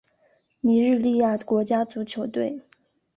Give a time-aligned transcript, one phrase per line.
[0.61, 2.63] 尼日利亚国家足球队